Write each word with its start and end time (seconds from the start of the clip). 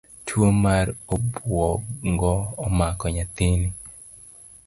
Tuo 0.27 0.47
mar 0.63 0.87
obuongo 1.13 2.33
omako 2.65 3.05
nyathini 3.15 3.69